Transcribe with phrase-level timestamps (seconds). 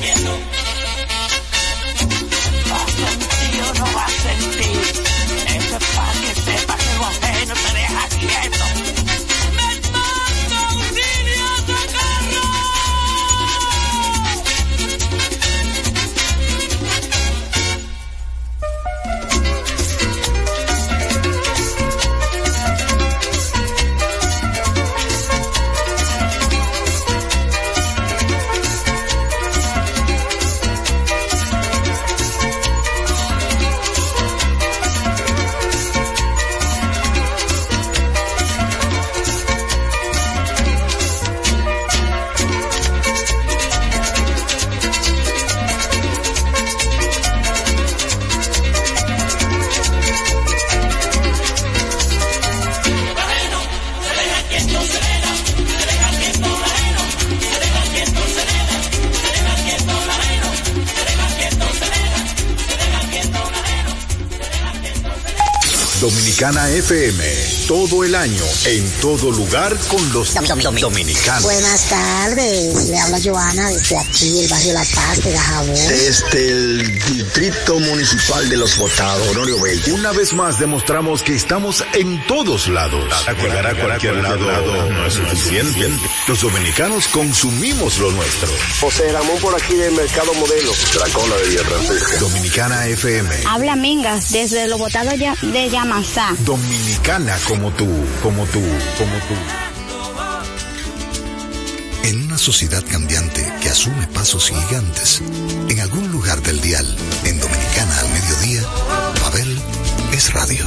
[0.00, 0.59] rompiendo.
[66.90, 67.39] FM,
[67.70, 70.34] todo el año, en todo lugar con los
[70.80, 71.44] dominicanos.
[71.44, 75.74] Buenas tardes, le habla Joana desde aquí, el barrio La Paz de Gajabón.
[75.74, 79.94] Desde el Distrito Municipal de Los Botados, Honorio Bello.
[79.94, 83.04] Una vez más demostramos que estamos en todos lados.
[83.40, 85.90] Llegar a cualquier lado no es suficiente.
[86.26, 88.48] Los dominicanos consumimos lo nuestro.
[88.80, 90.72] José Ramón por aquí del Mercado Modelo.
[90.92, 91.62] Dracola de Villa
[92.18, 93.44] Dominicana FM.
[93.46, 96.34] Habla Mingas desde Los Botados de Yamasá.
[96.40, 97.86] Dominicana como tú,
[98.22, 98.60] como tú,
[98.96, 99.34] como tú.
[102.04, 105.20] En una sociedad cambiante que asume pasos gigantes,
[105.68, 106.86] en algún lugar del dial,
[107.24, 108.62] en Dominicana al mediodía,
[109.22, 109.58] Babel
[110.12, 110.64] es radio.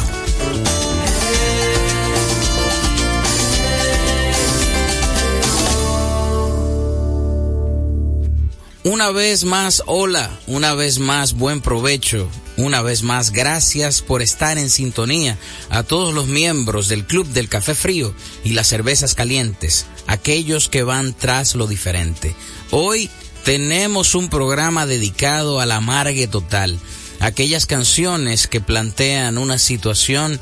[8.83, 14.57] Una vez más, hola, una vez más, buen provecho, una vez más, gracias por estar
[14.57, 15.37] en sintonía
[15.69, 20.83] a todos los miembros del Club del Café Frío y las Cervezas Calientes, aquellos que
[20.83, 22.35] van tras lo diferente.
[22.71, 23.09] Hoy
[23.43, 26.79] tenemos un programa dedicado a la amargue total,
[27.19, 30.39] aquellas canciones que plantean una situación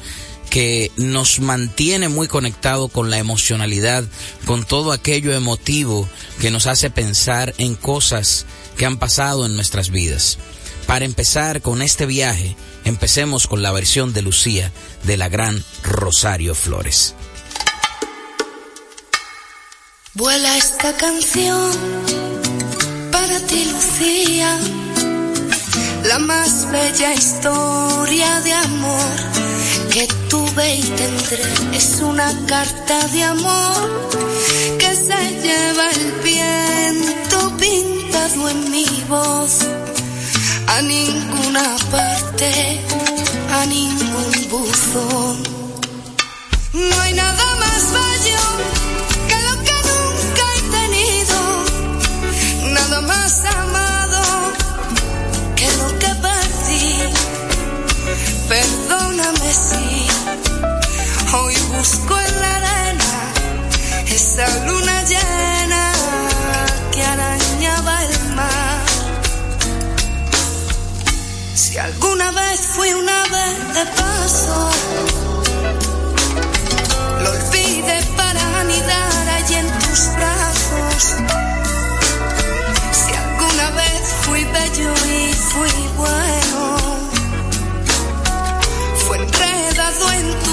[0.50, 4.04] que nos mantiene muy conectado con la emocionalidad,
[4.46, 6.10] con todo aquello emotivo
[6.42, 8.46] que nos hace pensar en cosas
[8.76, 10.38] que han pasado en nuestras vidas.
[10.86, 14.72] Para empezar con este viaje, empecemos con la versión de Lucía
[15.04, 17.16] de la gran Rosario Flores.
[20.14, 21.72] Vuela esta canción
[23.12, 24.60] para ti, Lucía,
[26.04, 29.32] la más bella historia de amor
[29.92, 31.44] que tuve y tendré.
[31.74, 34.12] Es una carta de amor
[34.78, 39.60] que se lleva el viento pintado en mi voz
[40.74, 42.80] a ninguna parte,
[43.60, 45.36] a ningún buzón.
[46.74, 48.46] No hay nada más bello
[49.30, 51.38] que lo que nunca he tenido,
[52.74, 54.22] nada más amado
[55.58, 56.88] que lo que perdí.
[58.48, 59.88] Perdóname si
[61.36, 63.12] hoy busco en la arena
[64.08, 64.81] esa luna
[77.24, 81.16] lo olvide para anidar allí en tus brazos.
[82.94, 86.78] Si alguna vez fui bello y fui bueno,
[89.06, 90.51] fue enredado en tu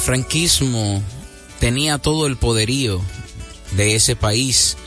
[0.00, 1.02] el franquismo
[1.58, 3.02] tenía todo el poderío
[3.72, 4.78] de ese país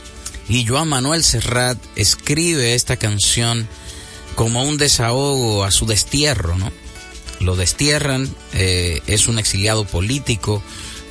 [0.48, 3.68] y Joan Manuel Serrat escribe esta canción
[4.34, 6.72] como un desahogo a su destierro, ¿no?
[7.38, 10.60] Lo destierran, eh, es un exiliado político,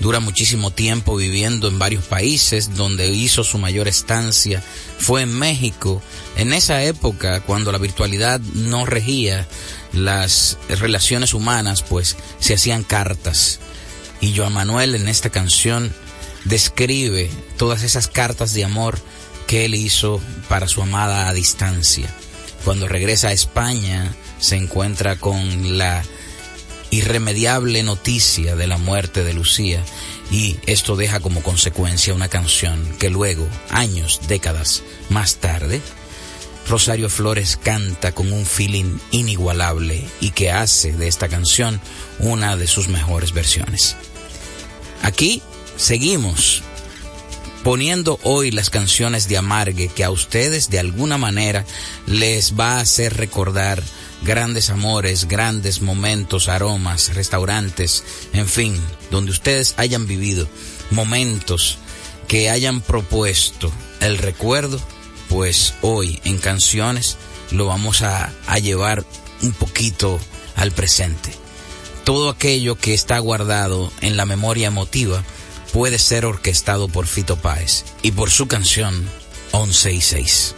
[0.02, 4.62] dura muchísimo tiempo viviendo en varios países, donde hizo su mayor estancia
[5.00, 6.02] fue en México,
[6.36, 9.48] en esa época cuando la virtualidad no regía
[9.94, 13.62] las relaciones humanas, pues se hacían cartas.
[14.24, 15.94] Y Joan Manuel en esta canción
[16.46, 18.98] describe todas esas cartas de amor
[19.48, 22.08] que él hizo para su amada a distancia.
[22.64, 26.04] Cuando regresa a España se encuentra con la
[26.90, 29.84] irremediable noticia de la muerte de Lucía
[30.32, 35.82] y esto deja como consecuencia una canción que luego, años, décadas más tarde,
[36.70, 41.82] Rosario Flores canta con un feeling inigualable y que hace de esta canción
[42.20, 43.98] una de sus mejores versiones.
[45.04, 45.42] Aquí
[45.76, 46.64] seguimos
[47.62, 51.66] poniendo hoy las canciones de Amargue que a ustedes de alguna manera
[52.08, 53.84] les va a hacer recordar
[54.24, 58.80] grandes amores, grandes momentos, aromas, restaurantes, en fin,
[59.12, 60.48] donde ustedes hayan vivido
[60.90, 61.78] momentos
[62.30, 64.80] que hayan propuesto el recuerdo,
[65.28, 67.18] pues hoy en canciones
[67.52, 69.04] lo vamos a, a llevar
[69.42, 70.18] un poquito
[70.56, 71.43] al presente.
[72.04, 75.24] Todo aquello que está guardado en la memoria emotiva
[75.72, 79.08] puede ser orquestado por Fito Páez y por su canción
[79.52, 80.56] 11 y 6.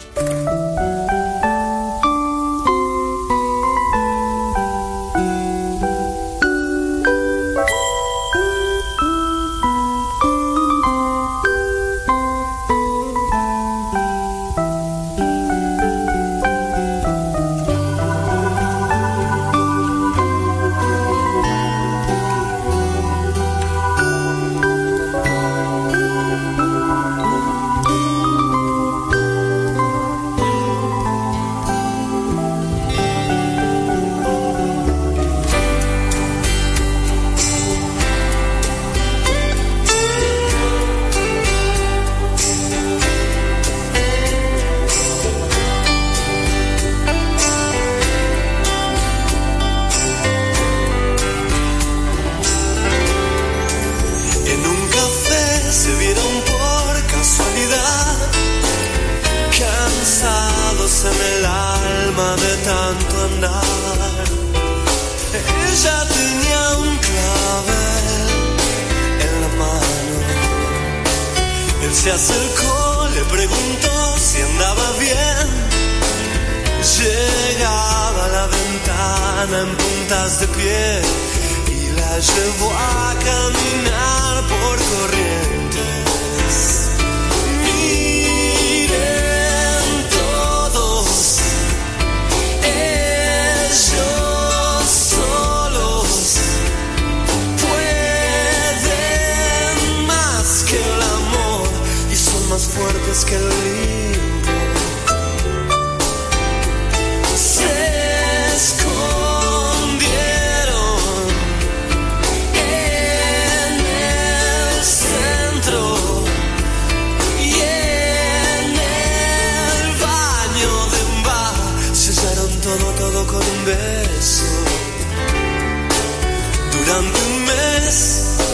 [79.36, 81.02] Ventana en puntas de pie
[81.68, 86.54] y la llevó a caminar por corrientes.
[87.64, 88.98] Miren
[90.10, 91.38] todos,
[92.62, 93.90] ellos
[94.90, 96.08] solos
[97.62, 98.96] pueden
[100.06, 101.68] más que el amor
[102.10, 104.25] y son más fuertes que el limbo.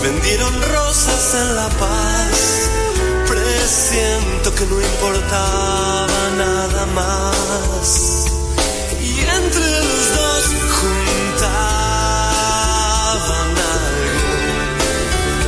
[0.03, 2.71] Vendieron rosas en La Paz.
[3.29, 8.27] Presiento que no importaba nada más.
[9.01, 10.45] Y entre los dos
[10.79, 11.51] juntaban
[13.79, 14.35] algo.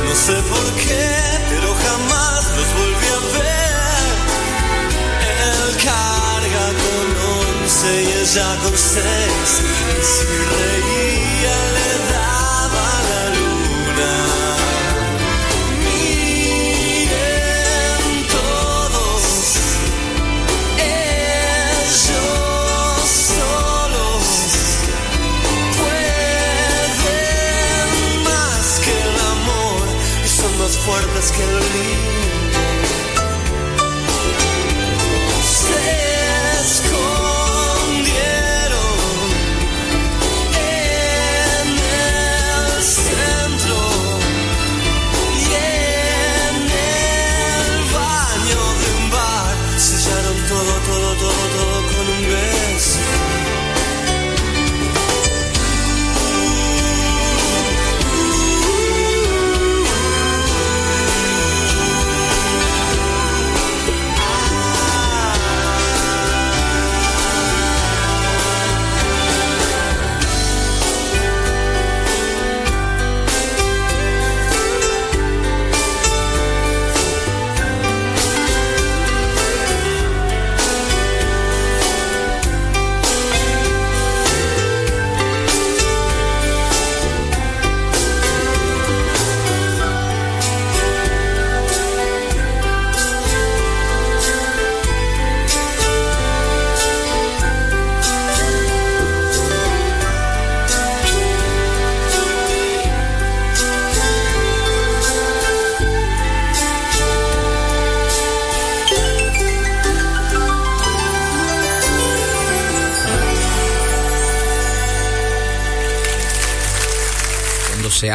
[0.05, 1.07] No sé por qué,
[1.49, 4.07] pero jamás los volví a ver.
[5.51, 7.07] Él carga con
[7.39, 9.49] once y ella con seis.
[9.99, 11.94] Y si reía le
[30.65, 32.34] más fuertes que el limbo.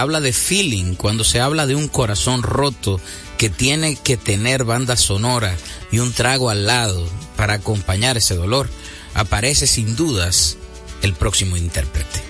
[0.01, 3.01] Habla de feeling, cuando se habla de un corazón roto
[3.39, 5.57] que tiene que tener banda sonora
[5.91, 8.69] y un trago al lado para acompañar ese dolor,
[9.15, 10.57] aparece sin dudas
[11.03, 12.21] el próximo intérprete.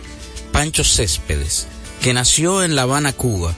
[0.53, 1.67] Pancho Céspedes,
[2.03, 3.55] que nació en La Habana, Cuba,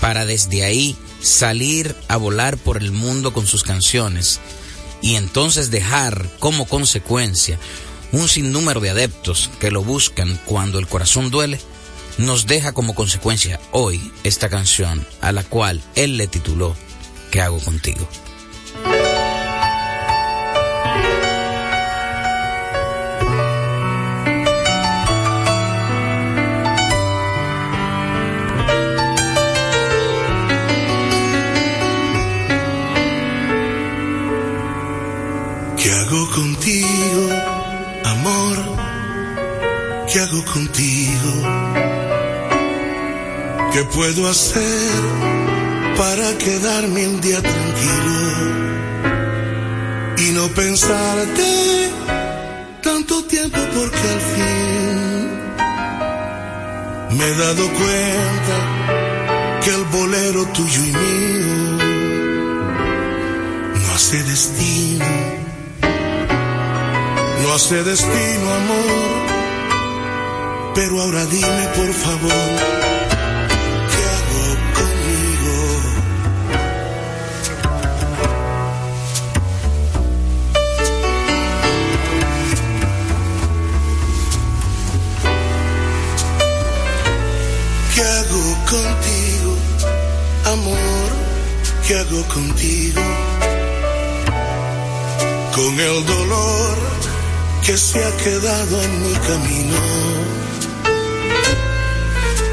[0.00, 4.40] para desde ahí salir a volar por el mundo con sus canciones
[5.00, 7.58] y entonces dejar como consecuencia
[8.12, 11.60] un sinnúmero de adeptos que lo buscan cuando el corazón duele,
[12.18, 16.76] nos deja como consecuencia hoy esta canción a la cual él le tituló
[17.30, 18.06] ¿Qué hago contigo?
[35.76, 37.28] ¿Qué hago contigo,
[38.04, 38.56] amor?
[40.10, 41.83] ¿Qué hago contigo?
[43.74, 44.62] ¿Qué puedo hacer
[45.98, 48.20] para quedarme un día tranquilo
[50.16, 51.90] y no pensarte
[52.84, 55.28] tanto tiempo porque al fin
[57.18, 58.56] me he dado cuenta
[59.64, 61.78] que el bolero tuyo y mío
[63.74, 65.04] no hace destino,
[67.42, 69.22] no hace destino amor,
[70.76, 72.83] pero ahora dime por favor.
[91.86, 93.02] ¿Qué hago contigo?
[95.54, 96.78] Con el dolor
[97.62, 99.76] que se ha quedado en mi camino,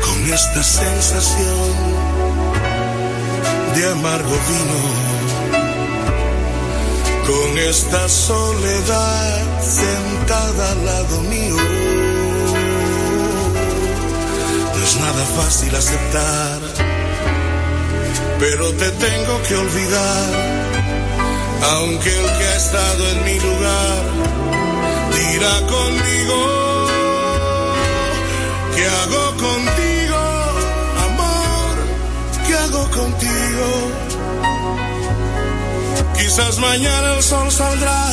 [0.05, 1.71] con esta sensación
[3.75, 4.81] de amargo vino,
[7.25, 11.55] con esta soledad sentada al lado mío.
[14.75, 16.70] No es nada fácil aceptar,
[18.41, 20.25] pero te tengo que olvidar.
[21.73, 24.01] Aunque el que ha estado en mi lugar
[25.15, 26.39] dirá conmigo,
[28.75, 30.21] ¿qué hago contigo,
[31.07, 31.73] amor?
[32.47, 33.67] ¿Qué hago contigo?
[36.17, 38.03] Quizás mañana el sol saldrá,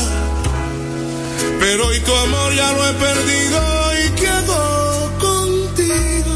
[1.58, 3.60] pero hoy tu amor ya lo he perdido.
[4.04, 6.34] ¿Y qué hago contigo,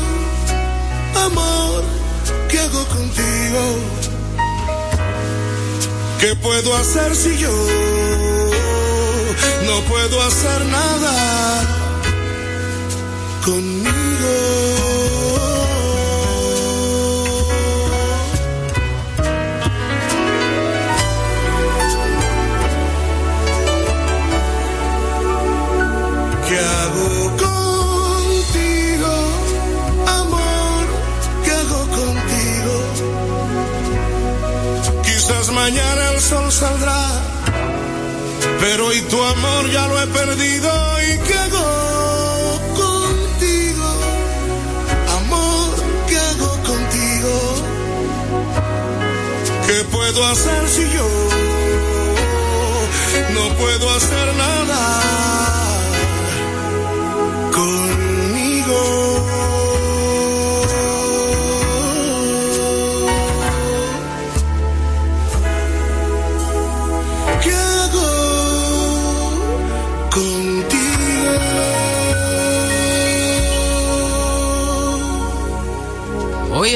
[1.26, 2.01] amor?
[2.52, 3.62] ¿Qué hago contigo?
[6.21, 7.50] ¿Qué puedo hacer si yo
[9.64, 11.64] no puedo hacer nada
[13.42, 14.81] conmigo?
[38.62, 40.71] Pero hoy tu amor ya lo he perdido.
[41.02, 43.88] ¿Y qué hago contigo?
[45.19, 45.75] Amor,
[46.09, 47.33] ¿qué hago contigo?
[49.90, 51.09] puedo hacer si yo
[53.35, 55.21] no puedo hacer nada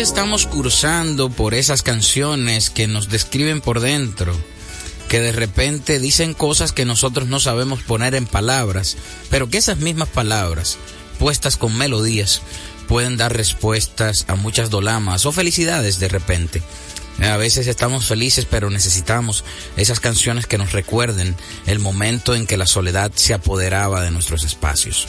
[0.07, 4.37] estamos cursando por esas canciones que nos describen por dentro,
[5.09, 8.97] que de repente dicen cosas que nosotros no sabemos poner en palabras,
[9.31, 10.79] pero que esas mismas palabras,
[11.19, 12.41] puestas con melodías,
[12.87, 16.63] pueden dar respuestas a muchas dolamas o felicidades de repente.
[17.21, 19.43] A veces estamos felices, pero necesitamos
[19.77, 21.35] esas canciones que nos recuerden
[21.67, 25.09] el momento en que la soledad se apoderaba de nuestros espacios.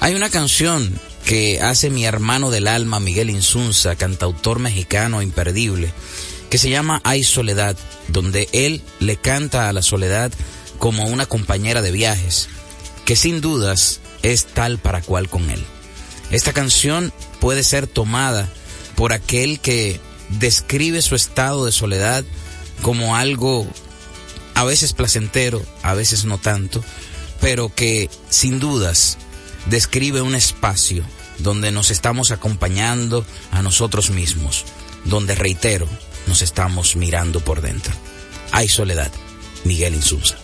[0.00, 5.92] Hay una canción que hace mi hermano del alma, Miguel Insunza, cantautor mexicano imperdible,
[6.48, 7.76] que se llama Hay Soledad,
[8.08, 10.32] donde él le canta a la soledad
[10.78, 12.48] como una compañera de viajes,
[13.04, 15.62] que sin dudas es tal para cual con él.
[16.30, 18.48] Esta canción puede ser tomada
[18.96, 22.24] por aquel que describe su estado de soledad
[22.80, 23.66] como algo
[24.54, 26.82] a veces placentero, a veces no tanto,
[27.40, 29.18] pero que sin dudas
[29.66, 31.04] describe un espacio
[31.38, 34.64] donde nos estamos acompañando a nosotros mismos,
[35.04, 35.88] donde reitero,
[36.26, 37.94] nos estamos mirando por dentro.
[38.52, 39.10] Hay soledad,
[39.64, 40.36] Miguel Insunza.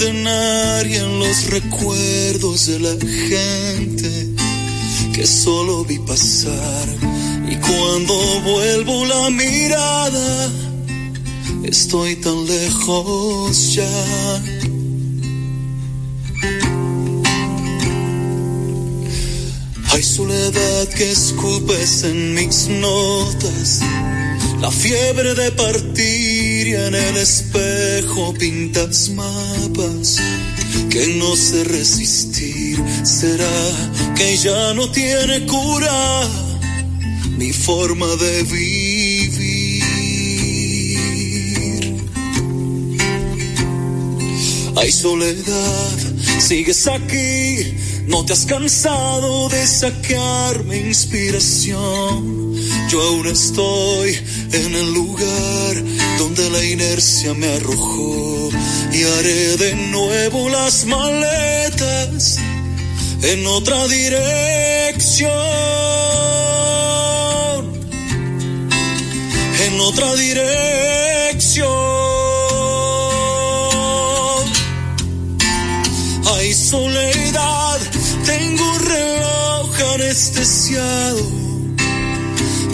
[0.00, 2.94] Y en los recuerdos de la
[3.28, 4.28] gente
[5.12, 6.88] que solo vi pasar.
[7.50, 10.52] Y cuando vuelvo la mirada,
[11.64, 14.42] estoy tan lejos ya.
[19.90, 23.80] Hay soledad que escupes en mis notas,
[24.60, 27.16] la fiebre de partir y en el
[27.98, 30.18] espejo pintas mapas
[30.88, 32.78] que no sé resistir.
[33.02, 36.28] ¿Será que ya no tiene cura
[37.36, 39.82] mi forma de vivir?
[44.76, 45.98] Hay soledad,
[46.38, 47.74] sigues aquí,
[48.08, 52.54] no te has cansado de sacarme inspiración.
[52.88, 54.18] Yo aún estoy
[54.52, 55.84] en el lugar
[56.18, 58.50] donde la inercia me arrojó
[58.92, 62.38] y haré de nuevo las maletas
[63.22, 65.28] en otra dirección.
[69.66, 71.07] En otra dirección.
[80.18, 81.22] Anestesiado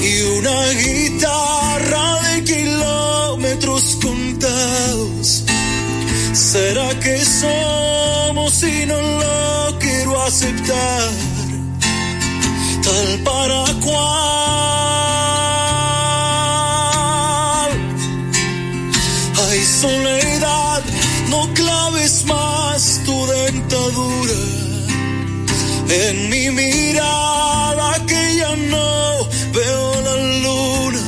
[0.00, 5.44] y una guitarra de kilómetros contados.
[6.33, 11.11] ¿Será que somos y no lo quiero aceptar?
[12.83, 14.14] Tal para cual.
[19.50, 20.83] Hay soledad,
[21.28, 24.33] no claves más tu dentadura
[25.90, 26.50] en mi
[29.52, 31.02] veo la luna.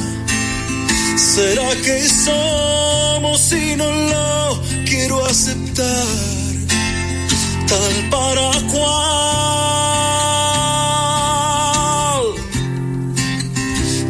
[1.17, 6.07] ¿Será que somos y no lo quiero aceptar?
[7.69, 8.97] Tal para cual.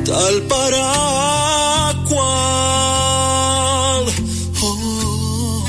[0.04, 0.86] Tal para
[2.08, 2.26] cual.
[4.62, 5.64] Oh.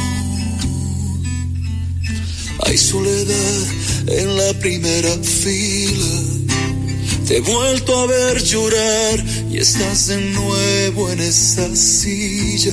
[2.66, 3.64] Hay soledad
[4.08, 5.77] en la primera fila.
[7.28, 12.72] Te he vuelto a ver llorar y estás de nuevo en esa silla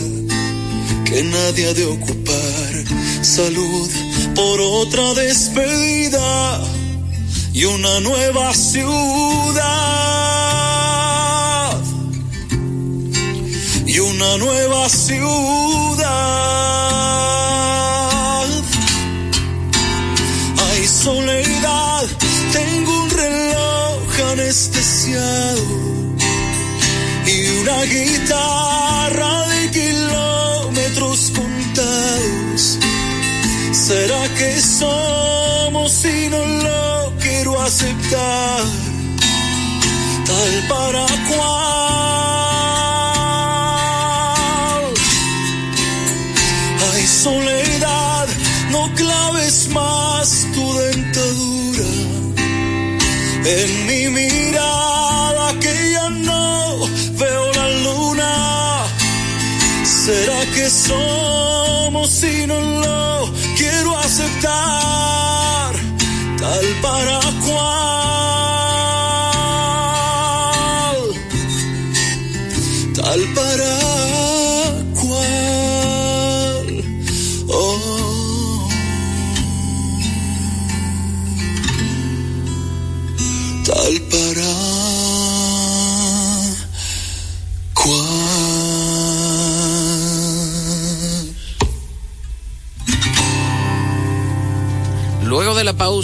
[1.04, 2.84] que nadie ha de ocupar.
[3.22, 3.90] Salud
[4.34, 6.62] por otra despedida
[7.52, 8.84] y una nueva ciudad.
[13.86, 15.64] Y una nueva ciudad.
[22.52, 23.73] tengo un reloj
[24.34, 25.62] anestesiado
[27.24, 32.78] y una guitarra de kilómetros contados.
[33.72, 38.64] ¿Será que somos y no lo quiero aceptar?
[40.26, 42.13] Tal para cual.
[60.64, 61.13] ¿Será que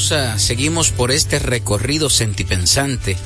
[0.02, 3.16] seguimos por este recorrido sentipensante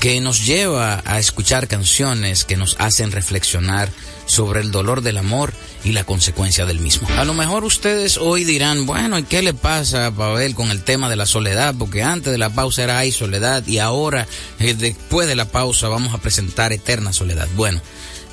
[0.00, 3.88] que nos lleva a escuchar canciones que nos hacen reflexionar
[4.26, 5.52] sobre el dolor del amor
[5.84, 7.08] y la consecuencia del mismo.
[7.16, 10.82] A lo mejor ustedes hoy dirán, bueno, ¿y qué le pasa a Pavel con el
[10.82, 11.74] tema de la soledad?
[11.78, 14.26] Porque antes de la pausa era hay soledad y ahora,
[14.58, 17.48] eh, después de la pausa, vamos a presentar Eterna Soledad.
[17.56, 17.80] Bueno,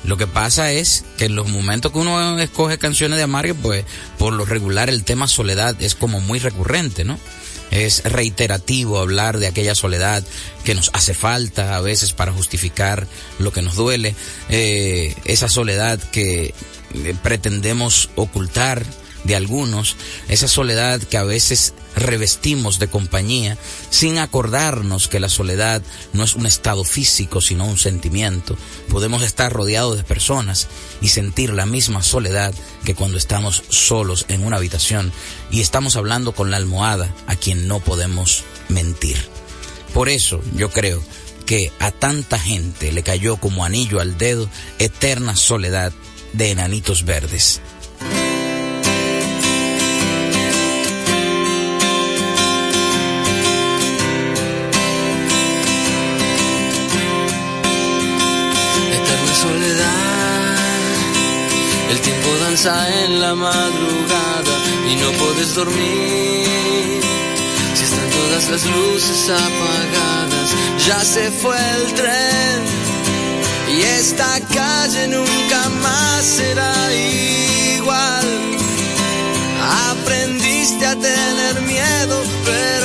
[0.04, 3.84] lo que pasa es que en los momentos que uno escoge canciones de Amargue, pues
[4.18, 7.18] por lo regular el tema soledad es como muy recurrente, ¿no?
[7.74, 10.24] Es reiterativo hablar de aquella soledad
[10.64, 13.06] que nos hace falta a veces para justificar
[13.38, 14.14] lo que nos duele,
[14.48, 16.54] eh, esa soledad que
[16.94, 18.84] eh, pretendemos ocultar
[19.24, 19.96] de algunos,
[20.28, 23.58] esa soledad que a veces revestimos de compañía
[23.90, 28.56] sin acordarnos que la soledad no es un estado físico sino un sentimiento.
[28.88, 30.68] Podemos estar rodeados de personas
[31.00, 32.54] y sentir la misma soledad
[32.84, 35.12] que cuando estamos solos en una habitación
[35.50, 39.16] y estamos hablando con la almohada a quien no podemos mentir.
[39.92, 41.02] Por eso yo creo
[41.46, 45.92] que a tanta gente le cayó como anillo al dedo eterna soledad
[46.32, 47.60] de enanitos verdes.
[59.44, 60.56] Soledad,
[61.90, 64.54] el tiempo danza en la madrugada
[64.90, 67.00] y no puedes dormir.
[67.76, 70.48] Si están todas las luces apagadas,
[70.86, 72.58] ya se fue el tren
[73.74, 76.74] y esta calle nunca más será
[77.76, 78.26] igual.
[79.90, 82.16] Aprendiste a tener miedo,
[82.48, 82.83] pero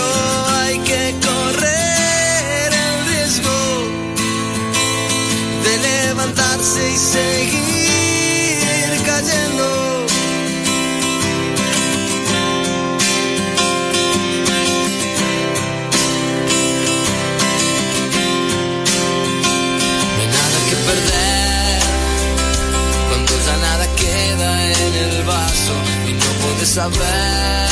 [26.70, 27.68] saber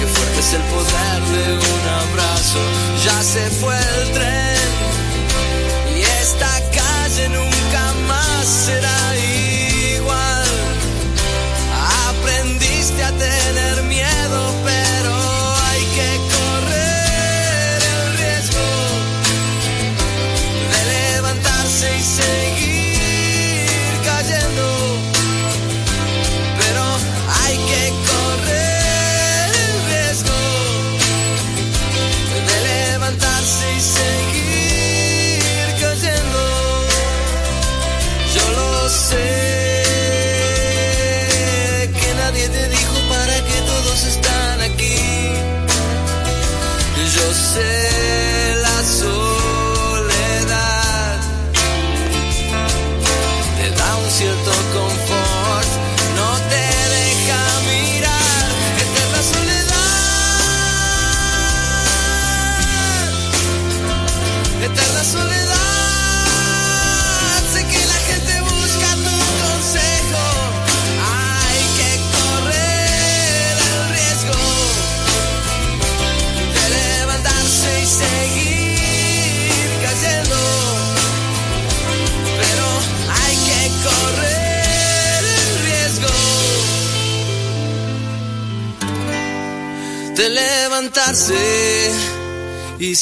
[0.00, 2.58] qué fuerte es el poder de un abrazo.
[3.04, 4.59] Ya se fue el tren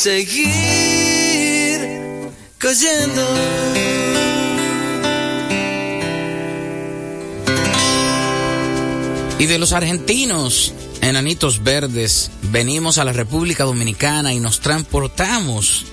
[0.09, 1.81] seguir
[2.57, 3.23] cayendo.
[9.39, 15.85] Y de los argentinos, enanitos verdes, venimos a la República Dominicana y nos transportamos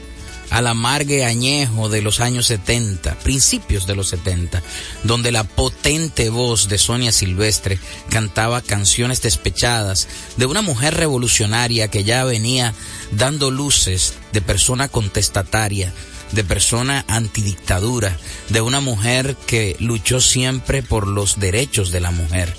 [0.56, 4.63] al amargue añejo de los años 70, principios de los 70,
[5.04, 7.78] donde la potente voz de Sonia Silvestre
[8.10, 12.74] cantaba canciones despechadas de una mujer revolucionaria que ya venía
[13.12, 15.91] dando luces de persona contestataria,
[16.32, 22.56] de persona antidictadura, de una mujer que luchó siempre por los derechos de la mujer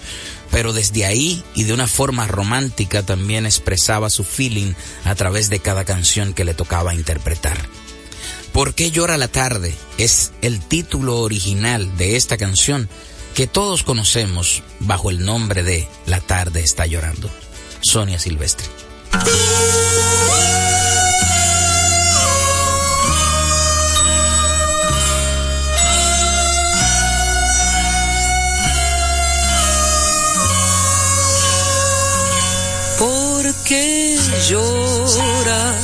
[0.50, 5.58] pero desde ahí y de una forma romántica también expresaba su feeling a través de
[5.58, 7.58] cada canción que le tocaba interpretar.
[8.56, 9.74] ¿Por qué llora la tarde?
[9.98, 12.88] Es el título original de esta canción
[13.34, 17.28] que todos conocemos bajo el nombre de La tarde está llorando.
[17.82, 18.66] Sonia Silvestre.
[33.64, 34.16] que
[34.48, 35.74] llora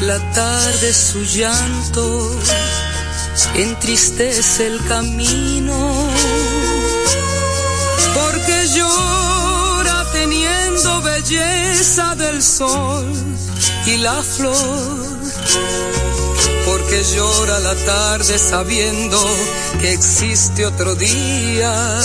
[0.00, 2.30] la tarde su llanto,
[3.54, 6.08] entristece el camino,
[8.14, 13.06] porque llora teniendo belleza del sol
[13.86, 15.18] y la flor,
[16.66, 19.18] porque llora la tarde sabiendo
[19.80, 22.00] que existe otro día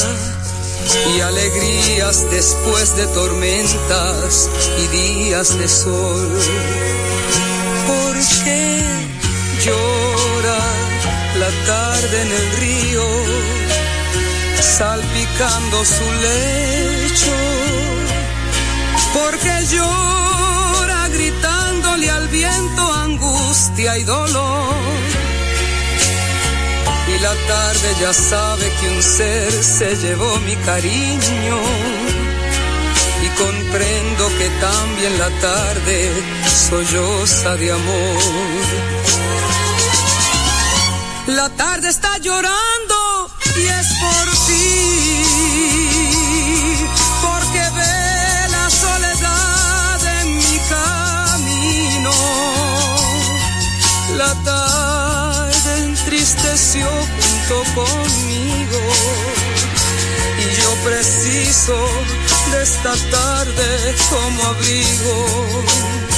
[1.15, 6.30] y alegrías después de tormentas y días de sol.
[8.19, 8.84] ¿Por qué
[9.63, 10.60] llora
[11.39, 13.05] la tarde en el río,
[14.60, 17.38] salpicando su lecho?
[19.13, 24.75] Porque llora gritándole al viento angustia y dolor
[27.08, 31.58] y la tarde ya sabe que un ser se llevó mi cariño.
[33.23, 36.12] Y comprendo que también la tarde
[36.60, 38.17] solloza de amor.
[41.28, 45.24] La tarde está llorando y es por ti,
[47.26, 52.13] porque ve la soledad en mi camino.
[54.17, 58.82] La tarde entristeció junto conmigo
[60.39, 61.78] y yo preciso
[62.52, 66.09] de esta tarde como abrigo.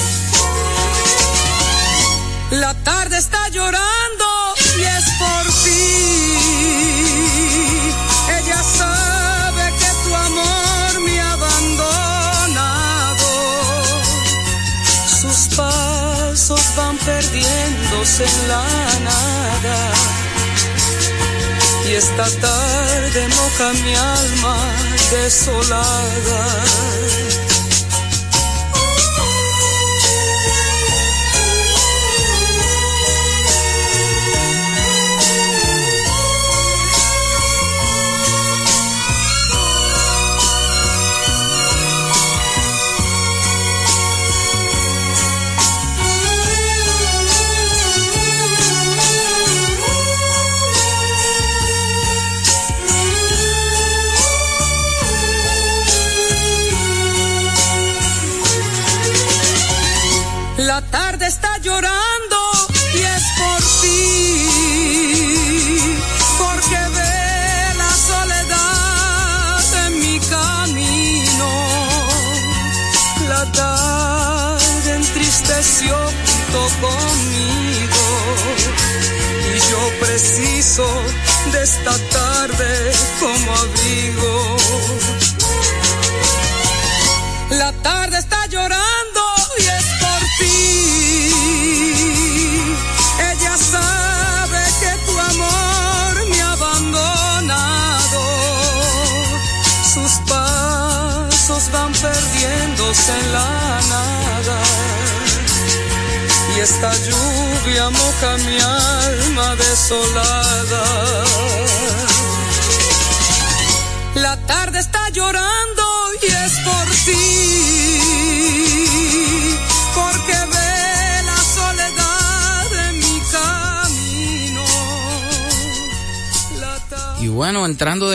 [2.51, 4.25] La tarde está llorando
[4.77, 7.13] y es por ti.
[8.39, 11.69] Ella sabe que tu amor me ha abandonado.
[15.21, 18.63] Sus pasos van perdiéndose en la
[19.09, 19.93] nada.
[21.87, 24.57] Y esta tarde moja mi alma
[25.09, 26.41] desolada.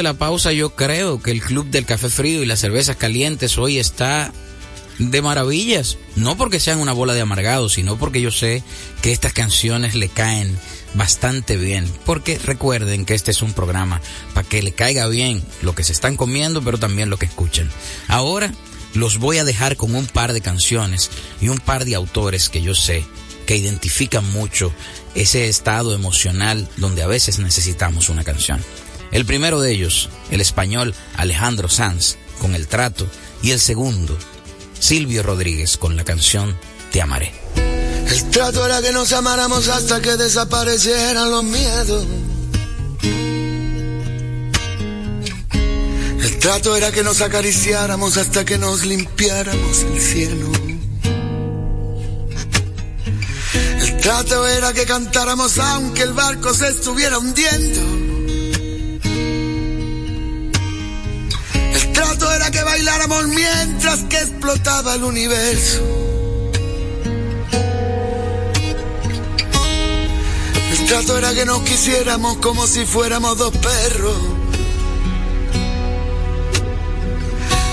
[0.06, 3.78] La pausa, yo creo que el Club del Café Frío y las cervezas calientes hoy
[3.78, 4.32] está
[5.00, 5.98] de maravillas.
[6.14, 8.62] No porque sean una bola de amargados, sino porque yo sé
[9.02, 10.56] que estas canciones le caen
[10.94, 11.92] bastante bien.
[12.04, 14.00] Porque recuerden que este es un programa
[14.32, 17.68] para que le caiga bien lo que se están comiendo, pero también lo que escuchan.
[18.06, 18.52] Ahora
[18.94, 22.62] los voy a dejar con un par de canciones y un par de autores que
[22.62, 23.04] yo sé
[23.44, 24.72] que identifican mucho
[25.16, 28.62] ese estado emocional donde a veces necesitamos una canción.
[29.12, 33.06] El primero de ellos, el español Alejandro Sanz, con El Trato,
[33.42, 34.16] y el segundo,
[34.78, 36.56] Silvio Rodríguez, con la canción
[36.92, 37.32] Te Amaré.
[38.08, 42.06] El trato era que nos amáramos hasta que desaparecieran los miedos.
[46.22, 50.52] El trato era que nos acariciáramos hasta que nos limpiáramos el cielo.
[53.80, 58.05] El trato era que cantáramos aunque el barco se estuviera hundiendo.
[62.34, 65.82] Era que bailáramos mientras que explotaba el universo.
[70.72, 74.16] El trato era que nos quisiéramos como si fuéramos dos perros.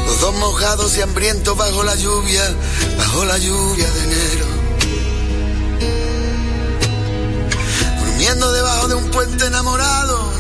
[0.06, 2.44] Los dos mojados y hambrientos bajo la lluvia,
[2.98, 4.46] bajo la lluvia de enero.
[8.00, 10.32] Durmiendo debajo de un puente enamorado,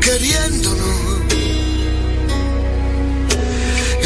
[0.00, 1.11] queriéndonos.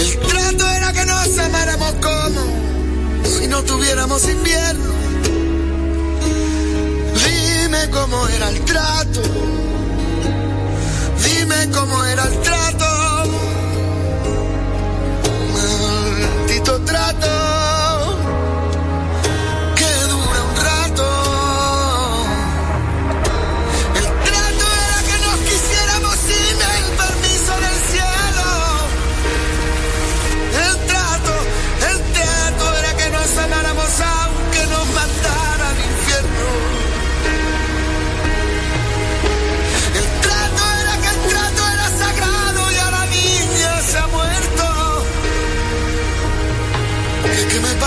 [0.07, 2.41] El trato era que nos amáramos como
[3.25, 4.93] si no tuviéramos invierno.
[7.25, 9.23] Dime cómo era el trato.
[11.25, 12.87] Dime cómo era el trato.
[15.53, 17.56] Maldito trato.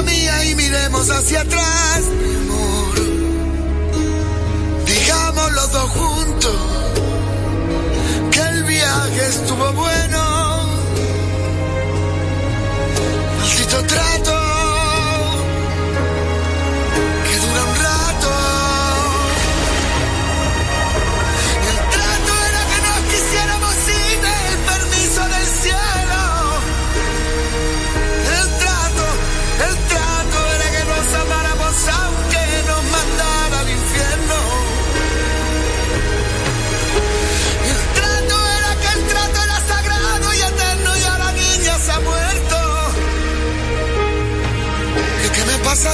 [0.00, 2.94] Y miremos hacia atrás, mi amor,
[4.86, 6.56] digamos los dos juntos
[8.30, 10.58] que el viaje estuvo bueno.
[13.38, 14.37] Maldito trato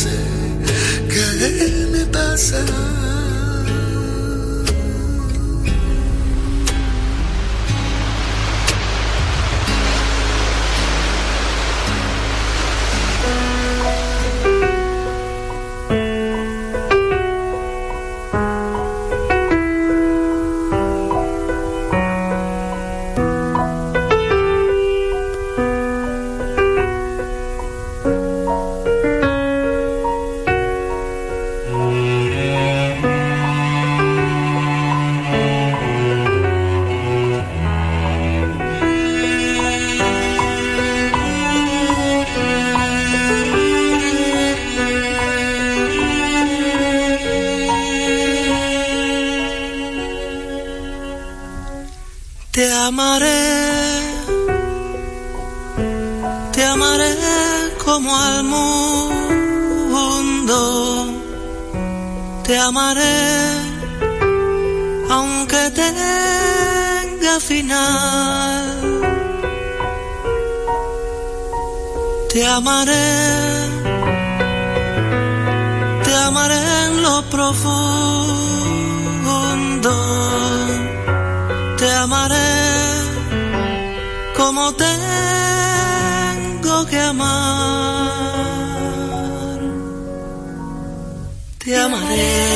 [0.00, 0.16] Dice,
[1.10, 2.64] ¿qué me pasa?
[62.70, 63.18] Amaré
[65.10, 68.64] aunque tenga final,
[72.32, 73.10] te amaré,
[76.04, 77.54] te amaré en lo profundo,
[81.76, 82.52] te amaré
[84.36, 88.10] como tengo que amar,
[91.64, 92.49] te amaré,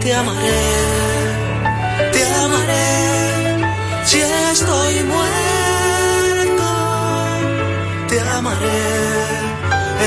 [0.00, 0.62] te amaré,
[2.12, 2.88] te amaré,
[4.04, 6.68] si estoy muerto,
[8.08, 8.88] te amaré.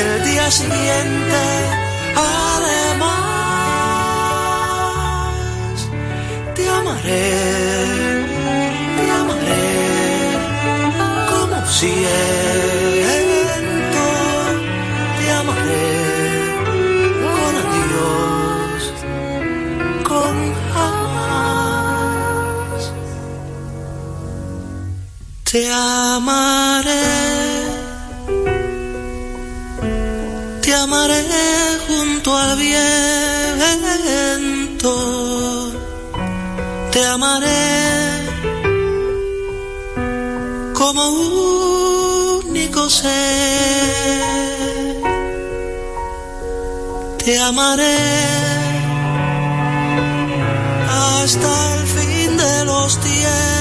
[0.01, 1.41] El día siguiente,
[2.15, 2.97] además,
[6.55, 7.31] te amaré,
[8.97, 9.67] te amaré,
[11.29, 12.72] como siento,
[25.53, 27.05] Te amaré,
[30.63, 31.23] te amaré
[31.85, 32.81] junto al viento,
[36.91, 38.25] te amaré
[40.73, 41.09] como
[42.47, 43.11] único ser,
[47.23, 47.99] te amaré
[50.89, 53.52] hasta el fin de los tiempos.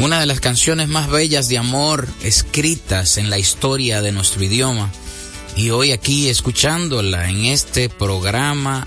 [0.00, 4.90] Una de las canciones más bellas de amor escritas en la historia de nuestro idioma.
[5.56, 8.86] Y hoy aquí escuchándola en este programa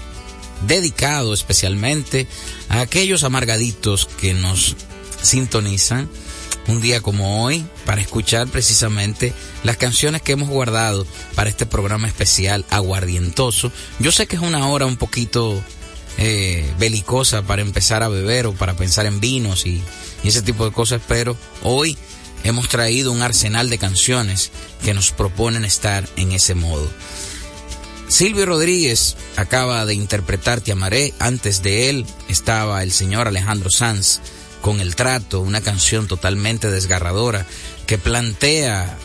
[0.66, 2.28] dedicado especialmente
[2.72, 4.78] a aquellos amargaditos que nos
[5.22, 6.10] sintonizan
[6.68, 11.06] un día como hoy para escuchar precisamente las canciones que hemos guardado
[11.36, 13.74] para este programa especial aguardientoso.
[14.00, 15.62] Yo sé que es una hora un poquito
[16.18, 19.82] eh, belicosa para empezar a beber o para pensar en vinos y,
[20.24, 21.98] y ese tipo de cosas, pero hoy
[22.46, 24.52] hemos traído un arsenal de canciones
[24.82, 26.90] que nos proponen estar en ese modo.
[28.12, 34.20] Silvio Rodríguez acaba de interpretar Te amaré, antes de él estaba el señor Alejandro Sanz
[34.62, 37.48] con El Trato, una canción totalmente desgarradora
[37.88, 38.98] que plantea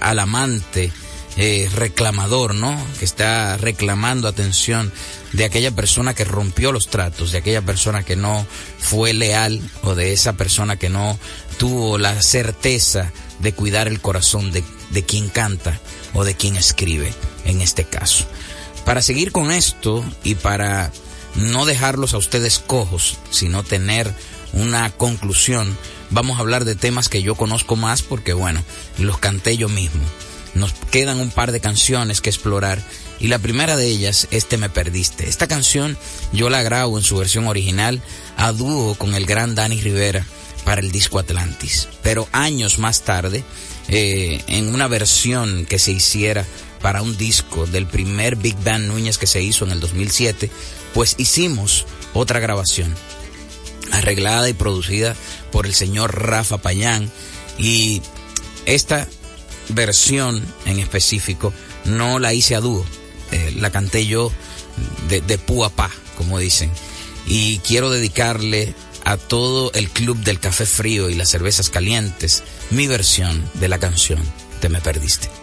[0.00, 0.92] al amante
[1.36, 2.80] eh, reclamador, ¿no?
[3.00, 4.92] Que está reclamando atención
[5.32, 8.46] de aquella persona que rompió los tratos, de aquella persona que no
[8.78, 11.18] fue leal o de esa persona que no
[11.58, 15.80] tuvo la certeza de cuidar el corazón de, de quien canta
[16.14, 17.12] o de quien escribe
[17.44, 18.24] en este caso.
[18.84, 20.90] Para seguir con esto y para
[21.34, 24.12] no dejarlos a ustedes cojos, sino tener
[24.52, 25.76] una conclusión,
[26.10, 28.62] vamos a hablar de temas que yo conozco más porque bueno,
[28.98, 30.02] los canté yo mismo.
[30.54, 32.82] Nos quedan un par de canciones que explorar
[33.18, 35.28] y la primera de ellas es Te me perdiste.
[35.28, 35.96] Esta canción
[36.32, 38.02] yo la grabo en su versión original
[38.36, 40.26] a dúo con el gran Dani Rivera
[40.64, 41.88] para el disco Atlantis.
[42.02, 43.44] Pero años más tarde,
[43.88, 46.44] eh, en una versión que se hiciera
[46.82, 50.50] para un disco del primer Big Band Núñez que se hizo en el 2007,
[50.92, 52.94] pues hicimos otra grabación
[53.92, 55.14] arreglada y producida
[55.50, 57.10] por el señor Rafa Payán
[57.58, 58.02] y
[58.66, 59.06] esta
[59.68, 61.52] versión en específico
[61.84, 62.84] no la hice a dúo,
[63.30, 64.32] eh, la canté yo
[65.08, 66.70] de, de a pa, como dicen.
[67.26, 68.74] Y quiero dedicarle
[69.04, 73.78] a todo el club del café frío y las cervezas calientes mi versión de la
[73.78, 74.20] canción
[74.60, 75.41] Te me perdiste.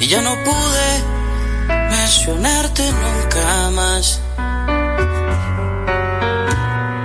[0.00, 0.90] Y ya no pude
[1.90, 4.20] mencionarte nunca más.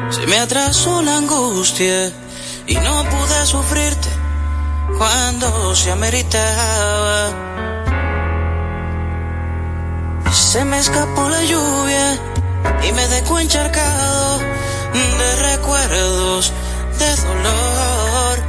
[0.10, 2.12] Se me atrasó la angustia
[2.66, 4.10] y no pude sufrirte
[4.98, 7.30] cuando se ameritaba.
[10.32, 12.20] Se me escapó la lluvia
[12.88, 14.40] y me dejó encharcado
[14.94, 16.52] de recuerdos
[16.98, 18.40] de dolor.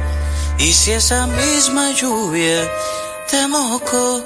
[0.57, 2.67] Y si esa misma lluvia
[3.29, 4.23] te mojó,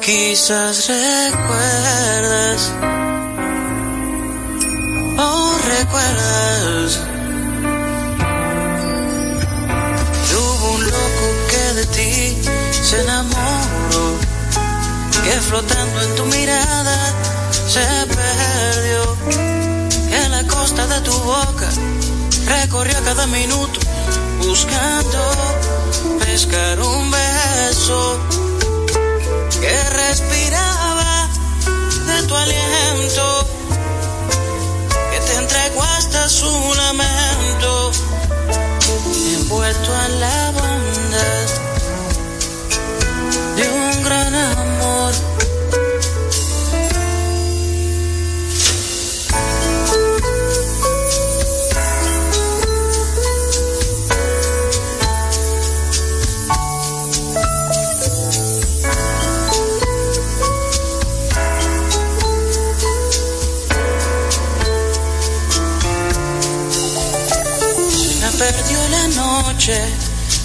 [0.00, 2.72] quizás recuerdas.
[5.18, 7.00] Oh, recuerdas.
[10.32, 12.38] Hubo un loco que de ti
[12.82, 14.18] se enamoró,
[15.24, 17.12] que flotando en tu mirada
[17.68, 19.16] se perdió,
[20.08, 21.68] que en la costa de tu boca
[22.46, 23.80] recorrió cada minuto
[24.38, 25.18] buscando
[26.20, 27.37] pescar un beso
[29.60, 31.28] que respiraba
[32.06, 33.46] de tu aliento,
[35.10, 37.90] que te entregó hasta su lamento,
[39.34, 40.47] envuelto en la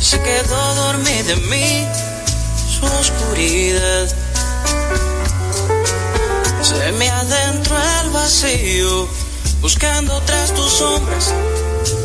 [0.01, 1.87] se quedó dormida en mí
[2.67, 4.13] su oscuridad.
[6.61, 9.07] Se me adentró el vacío,
[9.61, 11.33] buscando tras tus sombras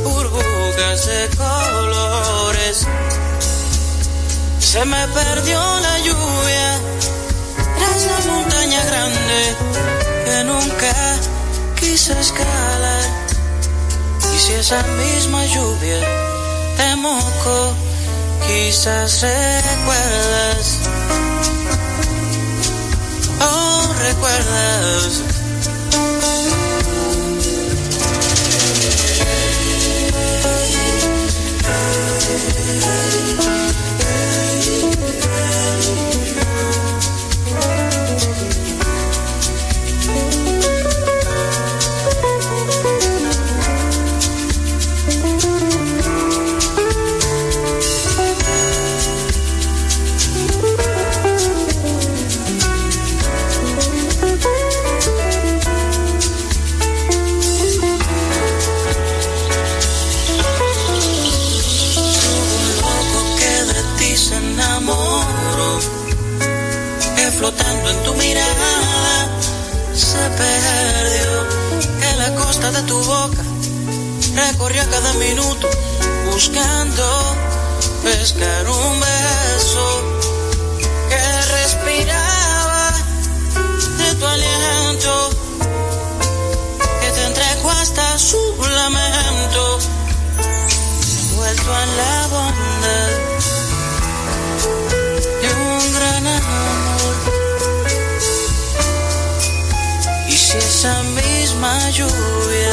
[0.05, 2.87] burbujas de colores.
[4.61, 6.79] Se me perdió la lluvia
[7.79, 9.57] tras la montaña grande
[10.25, 10.95] que nunca
[11.81, 13.07] quise escalar.
[14.37, 16.38] Y si esa misma lluvia
[16.79, 17.75] te mojó,
[18.47, 20.79] quizás recuerdas.
[23.41, 25.29] Oh, recuerdas.
[72.73, 73.43] De tu boca
[74.35, 75.69] recorrió cada minuto
[76.31, 77.37] buscando
[78.03, 80.03] pescar un beso
[81.09, 82.93] que respiraba
[83.97, 85.31] de tu aliento,
[87.01, 88.39] que te entregó hasta su
[88.69, 89.79] lamento
[91.31, 93.11] envuelto en la bondad
[95.41, 97.15] de un gran amor.
[100.29, 101.03] Y si esa
[101.59, 102.73] misma lluvia.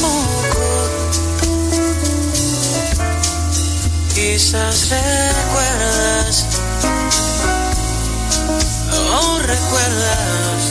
[0.00, 0.88] Mojó,
[4.14, 6.46] quizás recuerdas,
[9.12, 10.69] oh recuerdas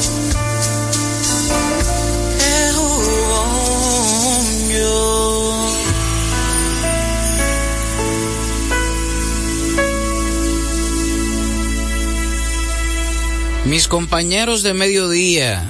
[13.79, 15.65] Mis compañeros de mediodía,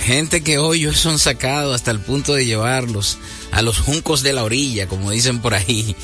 [0.00, 3.18] gente que hoy son sacados hasta el punto de llevarlos
[3.52, 5.94] a los juncos de la orilla, como dicen por ahí,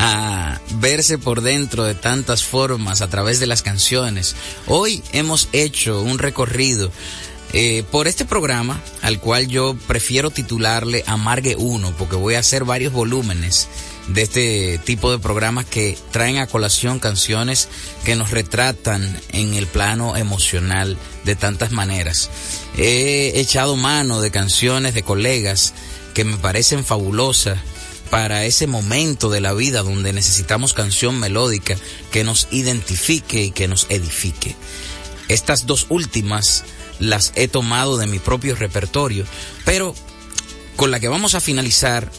[0.00, 4.34] a verse por dentro de tantas formas a través de las canciones.
[4.66, 6.90] Hoy hemos hecho un recorrido
[7.52, 12.64] eh, por este programa, al cual yo prefiero titularle Amargue 1, porque voy a hacer
[12.64, 13.68] varios volúmenes
[14.08, 17.68] de este tipo de programas que traen a colación canciones
[18.04, 22.30] que nos retratan en el plano emocional de tantas maneras.
[22.76, 25.72] He echado mano de canciones de colegas
[26.14, 27.58] que me parecen fabulosas
[28.10, 31.76] para ese momento de la vida donde necesitamos canción melódica
[32.10, 34.54] que nos identifique y que nos edifique.
[35.28, 36.64] Estas dos últimas
[36.98, 39.24] las he tomado de mi propio repertorio,
[39.64, 39.94] pero
[40.76, 42.10] con la que vamos a finalizar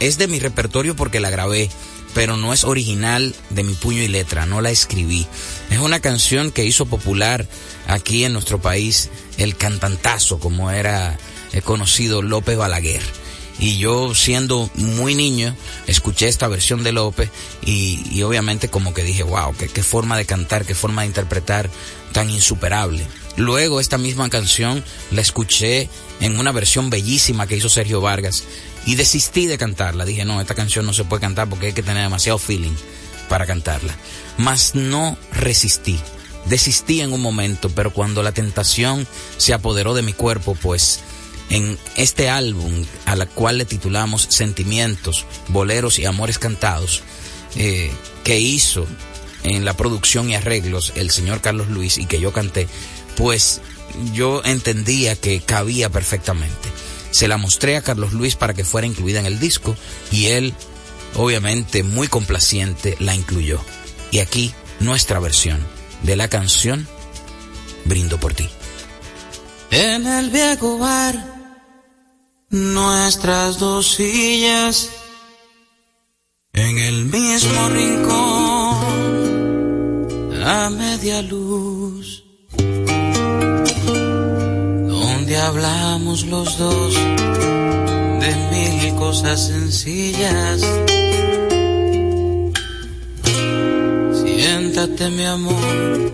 [0.00, 1.70] es de mi repertorio porque la grabé,
[2.14, 5.26] pero no es original de mi puño y letra, no la escribí.
[5.70, 7.46] Es una canción que hizo popular
[7.86, 11.18] aquí en nuestro país el cantantazo, como era
[11.52, 13.02] eh, conocido López Balaguer.
[13.58, 15.54] Y yo siendo muy niño,
[15.86, 17.28] escuché esta versión de López
[17.62, 21.08] y, y obviamente como que dije, wow, qué, qué forma de cantar, qué forma de
[21.08, 21.68] interpretar
[22.12, 23.06] tan insuperable.
[23.36, 25.88] Luego esta misma canción la escuché
[26.20, 28.44] en una versión bellísima que hizo Sergio Vargas
[28.86, 30.04] y desistí de cantarla.
[30.04, 32.74] Dije, no, esta canción no se puede cantar porque hay que tener demasiado feeling
[33.28, 33.94] para cantarla.
[34.36, 35.98] Mas no resistí.
[36.46, 39.06] Desistí en un momento, pero cuando la tentación
[39.36, 41.00] se apoderó de mi cuerpo, pues
[41.50, 47.02] en este álbum a la cual le titulamos Sentimientos, Boleros y Amores Cantados,
[47.56, 47.90] eh,
[48.24, 48.86] que hizo
[49.42, 52.68] en la producción y arreglos el señor Carlos Luis y que yo canté,
[53.16, 53.60] pues
[54.12, 56.68] yo entendía que cabía perfectamente.
[57.10, 59.76] Se la mostré a Carlos Luis para que fuera incluida en el disco
[60.10, 60.54] y él,
[61.16, 63.60] obviamente muy complaciente, la incluyó.
[64.10, 65.64] Y aquí nuestra versión
[66.02, 66.88] de la canción
[67.84, 68.48] Brindo por ti.
[69.70, 71.14] En el viejo bar,
[72.50, 74.90] nuestras dos sillas,
[76.52, 78.80] en el mismo rincón,
[80.44, 81.99] a media luz,
[85.50, 86.94] hablamos los dos
[88.22, 90.60] de mil cosas sencillas.
[94.20, 96.12] Siéntate mi amor,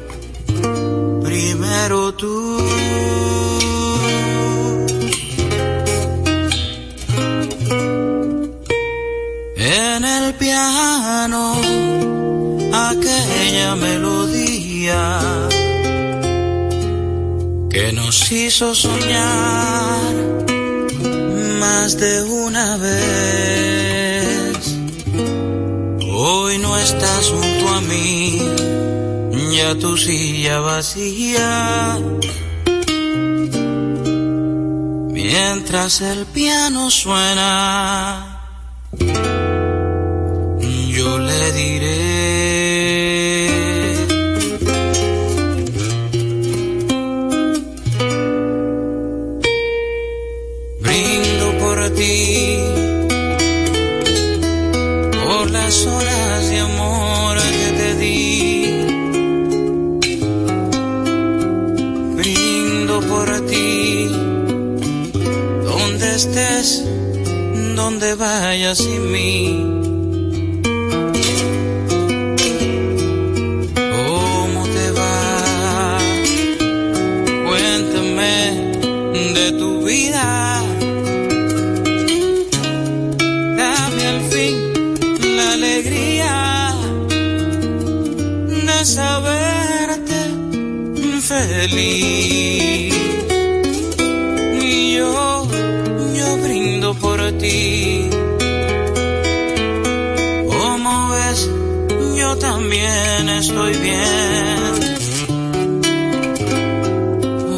[1.23, 2.35] primero tú.
[9.57, 11.43] En el piano,
[12.73, 14.16] aquella melodía
[18.19, 20.15] nos hizo soñar
[21.61, 24.57] más de una vez.
[26.09, 28.41] Hoy no estás junto a mí,
[29.55, 31.99] ya tu silla vacía.
[35.13, 38.41] Mientras el piano suena,
[67.99, 69.66] donde vayas sin mí.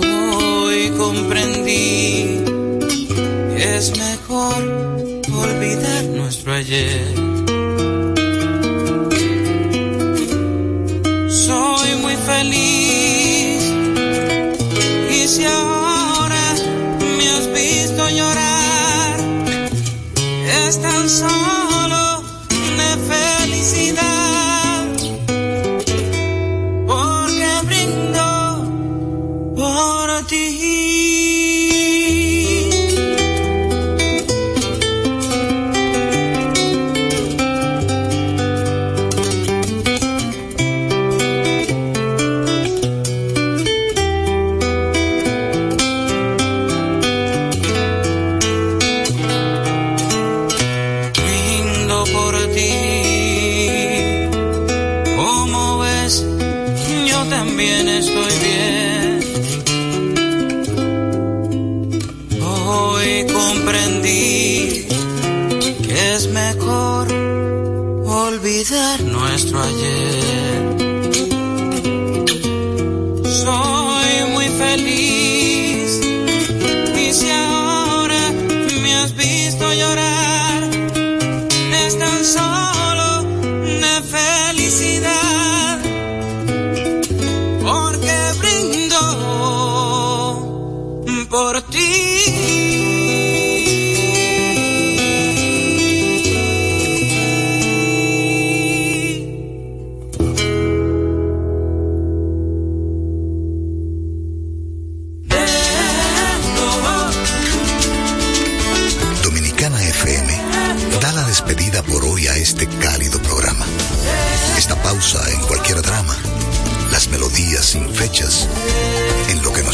[0.01, 2.45] Hoy comprendí
[3.57, 4.18] que es mejor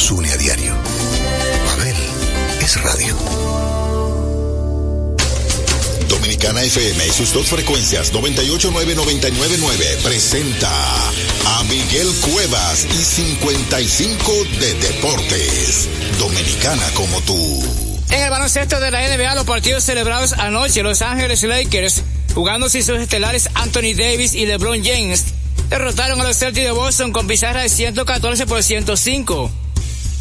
[0.04, 0.74] nos une a diario.
[1.66, 1.96] Babel
[2.60, 3.16] es radio.
[6.08, 10.70] Dominicana FM y sus dos frecuencias 989-999 presenta
[11.46, 15.88] a Miguel Cuevas y 55 de Deportes.
[16.18, 17.64] Dominicana como tú.
[18.10, 22.02] En el baloncesto de la NBA, los partidos celebrados anoche, Los Ángeles Lakers,
[22.34, 25.24] jugando sin sus estelares Anthony Davis y LeBron James,
[25.70, 29.63] derrotaron a los Celtics de Boston con pizarra de 114 por 105.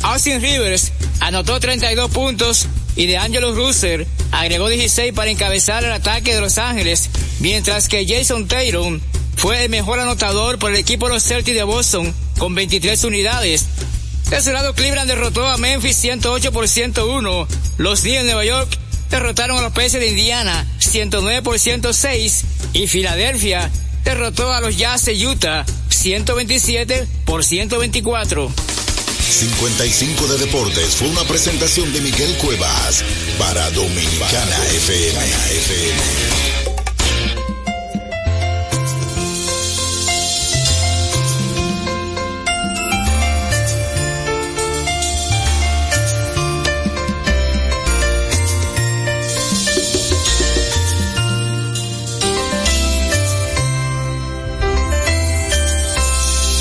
[0.03, 0.91] Austin Rivers
[1.21, 6.57] anotó 32 puntos y de Angelo Russell agregó 16 para encabezar el ataque de Los
[6.57, 8.99] Ángeles, mientras que Jason Tatum
[9.35, 13.65] fue el mejor anotador por el equipo de los Celtics de Boston con 23 unidades.
[14.29, 17.47] De su lado, Cleveland derrotó a Memphis 108 por 101.
[17.77, 18.77] Los Knicks de Nueva York
[19.09, 23.71] derrotaron a los Pacers de Indiana 109 por 106 y Filadelfia
[24.03, 28.51] derrotó a los Jazz de Utah 127 por 124.
[29.33, 33.03] 55 de Deportes fue una presentación de Miguel Cuevas
[33.39, 35.19] para Dominicana FM.
[35.49, 36.01] FM.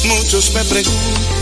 [0.09, 1.42] Muchos me preguntan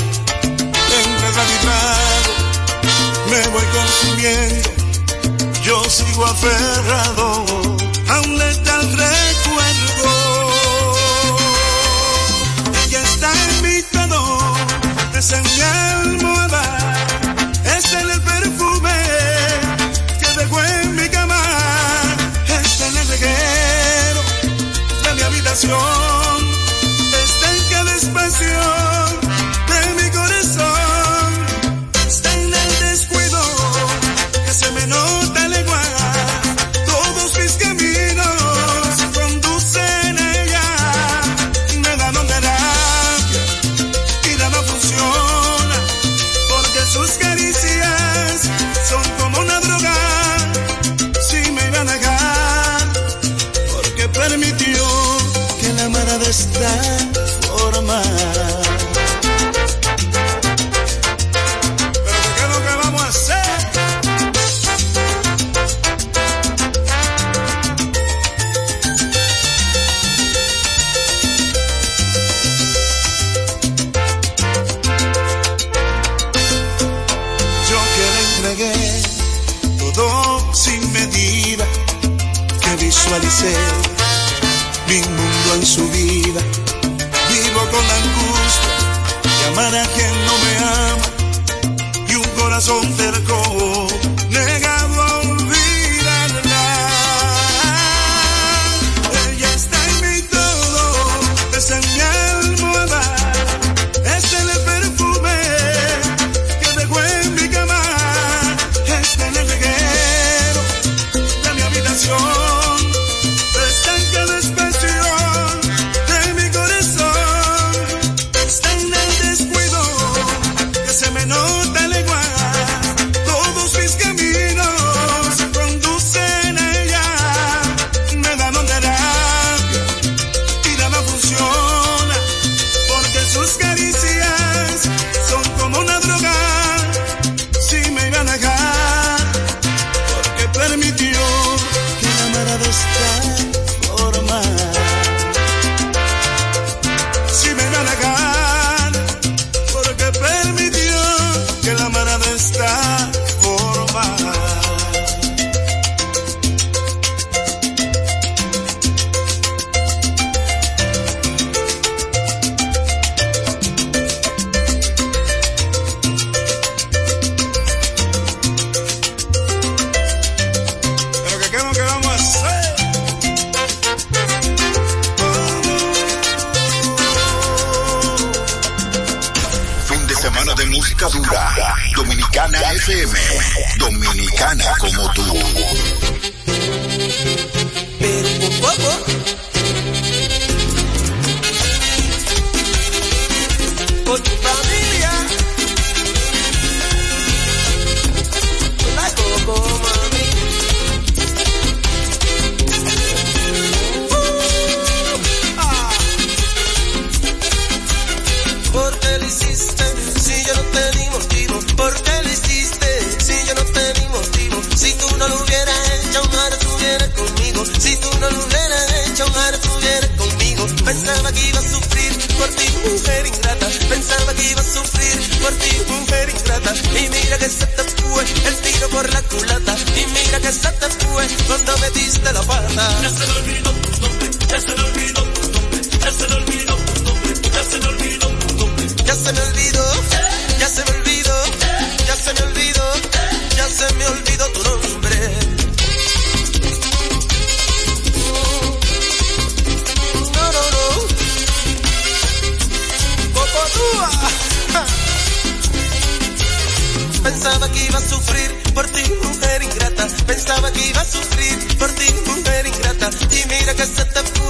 [3.31, 4.69] Me voy consumiendo,
[5.63, 7.50] yo sigo aferrado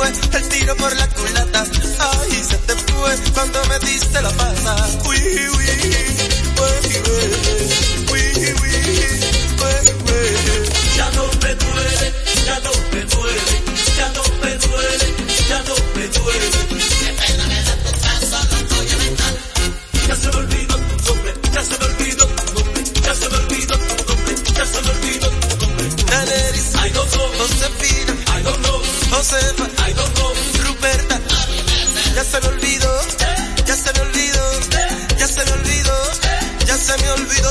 [0.08, 1.66] el tiro por la culata.
[2.00, 4.76] Ay, se te fue cuando me diste la pata.
[5.06, 5.91] Uy, uy.
[37.14, 37.51] olvido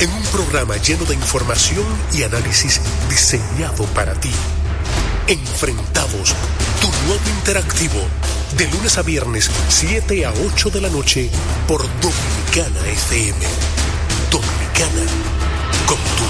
[0.00, 4.30] en un programa lleno de información y análisis diseñado para ti.
[5.26, 6.34] Enfrentados,
[6.80, 8.00] tu nuevo interactivo,
[8.56, 11.30] de lunes a viernes, 7 a 8 de la noche,
[11.66, 13.46] por Dominicana FM.
[14.30, 15.02] Dominicana,
[15.86, 16.24] con tú.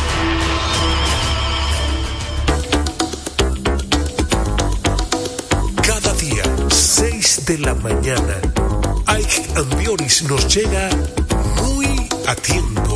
[5.83, 8.41] Cada día, 6 de la mañana,
[9.07, 10.89] Ike Ambioris nos llega
[11.63, 12.96] muy a tiempo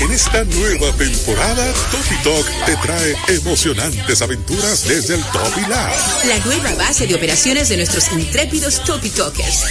[0.00, 5.92] En esta nueva temporada, Topi Talk te trae emocionantes aventuras desde el Topi Lab.
[6.24, 9.64] La nueva base de operaciones de nuestros intrépidos Topi Talkers.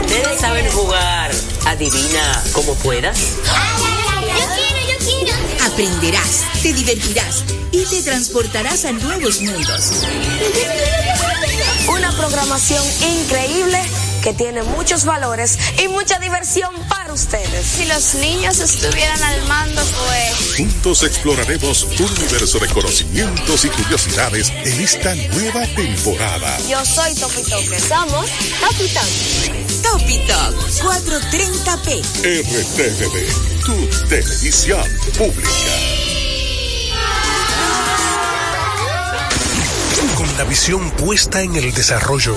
[0.00, 1.30] Ustedes saben jugar.
[1.66, 3.18] Adivina cómo puedas.
[3.18, 3.52] Yo
[4.54, 5.64] quiero, yo quiero.
[5.72, 10.04] Aprenderás, te divertirás y te transportarás a nuevos mundos.
[11.88, 13.82] Una programación increíble
[14.22, 17.66] que tiene muchos valores y mucha diversión para ustedes.
[17.66, 20.56] Si los niños estuvieran al mando, pues...
[20.56, 26.56] Juntos exploraremos un universo de conocimientos y curiosidades en esta nueva temporada.
[26.68, 27.80] Yo soy Topi Toque.
[27.80, 29.82] Somos Topi Talk.
[29.82, 32.02] Topi Talk 430p.
[32.22, 34.84] RTVD, tu televisión
[35.16, 35.50] pública.
[40.16, 42.36] Con la visión puesta en el desarrollo,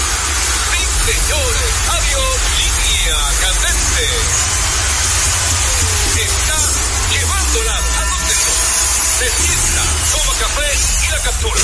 [11.23, 11.61] Captura.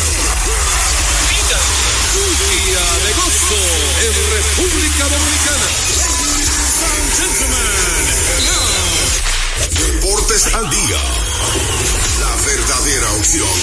[1.30, 1.60] Mira.
[2.18, 3.62] Un día de gozo
[4.06, 5.68] en República Dominicana.
[9.72, 11.02] Deportes al día.
[12.20, 13.58] La verdadera opción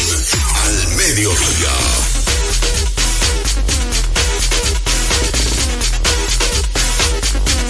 [0.65, 1.75] al mediodía.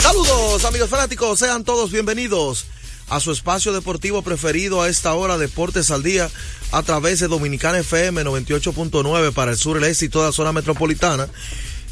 [0.00, 2.66] Saludos amigos fanáticos, sean todos bienvenidos
[3.08, 6.30] a su espacio deportivo preferido a esta hora, Deportes al Día,
[6.74, 10.52] a través de Dominicana FM 98.9 para el sur, el este y toda la zona
[10.52, 11.28] metropolitana.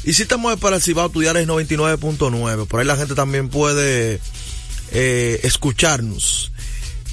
[0.03, 2.67] Y si te mueves para el Cibao, tu diario es 99.9.
[2.67, 4.19] Por ahí la gente también puede
[4.91, 6.51] eh, escucharnos.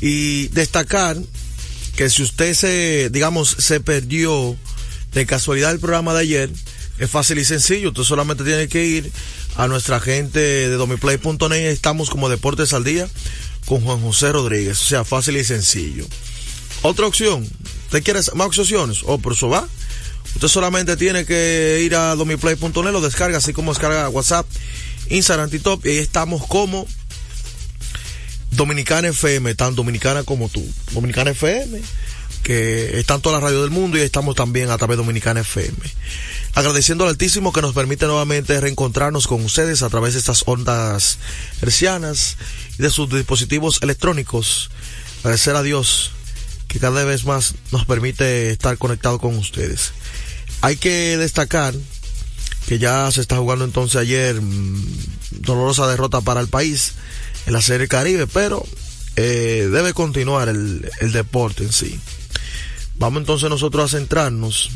[0.00, 1.16] Y destacar
[1.94, 4.56] que si usted se, digamos, se perdió
[5.12, 6.50] de casualidad el programa de ayer,
[6.98, 7.90] es fácil y sencillo.
[7.90, 9.12] Usted solamente tiene que ir
[9.54, 11.70] a nuestra gente de domiplay.net.
[11.70, 13.08] Estamos como Deportes al Día
[13.66, 14.82] con Juan José Rodríguez.
[14.82, 16.04] O sea, fácil y sencillo.
[16.82, 17.46] Otra opción.
[17.90, 19.00] ¿Usted quiere más opciones?
[19.04, 19.66] O por eso va.
[20.36, 24.46] Usted solamente tiene que ir a domiplay.net, lo descarga, así como descarga WhatsApp,
[25.08, 26.86] Instagram, TikTok, y ahí estamos como
[28.52, 30.64] Dominicana FM, tan dominicana como tú.
[30.92, 31.82] Dominicana FM,
[32.44, 35.40] que está en toda la radio del mundo y estamos también a través de Dominicana
[35.40, 35.76] FM.
[36.54, 41.18] Agradeciendo al Altísimo que nos permite nuevamente reencontrarnos con ustedes a través de estas ondas
[41.60, 42.36] hercianas
[42.78, 44.70] y de sus dispositivos electrónicos.
[45.24, 46.12] Agradecer a Dios
[46.70, 49.92] que cada vez más nos permite estar conectado con ustedes.
[50.60, 51.74] Hay que destacar
[52.68, 54.80] que ya se está jugando entonces ayer mmm,
[55.32, 56.92] dolorosa derrota para el país
[57.46, 58.64] en la Serie Caribe, pero
[59.16, 61.98] eh, debe continuar el, el deporte en sí.
[62.98, 64.70] Vamos entonces nosotros a centrarnos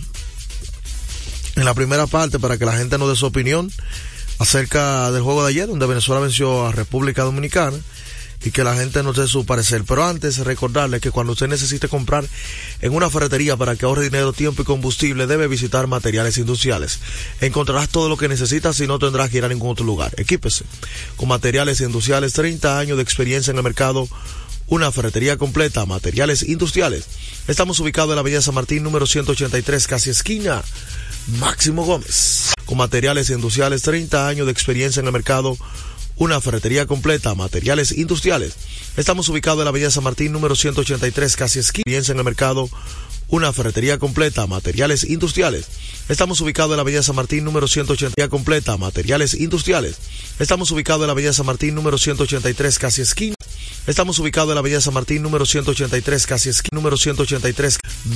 [1.55, 3.71] en la primera parte para que la gente nos dé su opinión
[4.41, 7.77] acerca del juego de ayer, donde Venezuela venció a República Dominicana
[8.45, 9.85] y que la gente nos dé su parecer.
[9.89, 12.25] Pero antes, recordarle que cuando usted necesite comprar
[12.81, 17.01] en una ferretería para que ahorre dinero, tiempo y combustible, debe visitar materiales industriales.
[17.41, 20.13] Encontrarás todo lo que necesitas y no tendrás que ir a ningún otro lugar.
[20.19, 20.65] Equípese
[21.17, 24.09] con materiales industriales, 30 años de experiencia en el mercado.
[24.67, 27.05] Una ferretería completa, materiales industriales.
[27.49, 30.63] Estamos ubicados en la Avenida San Martín, número 183, casi esquina.
[31.39, 32.53] Máximo Gómez.
[32.65, 35.57] Con materiales industriales, 30 años de experiencia en el mercado
[36.17, 38.55] una ferretería completa, materiales industriales.
[38.97, 42.69] Estamos ubicados en la Avenida San Martín, número 183, casi esquina en el mercado.
[43.29, 45.67] Una ferretería completa, materiales industriales.
[46.09, 49.97] Estamos ubicados en la Avenida San Martín, número 180, completa, materiales industriales.
[50.39, 53.35] Estamos ubicados en la Avenida San Martín, número 183, casi esquina.
[53.87, 57.79] Estamos ubicados en la Avenida San Martín, número 183, casi esquina, número 183.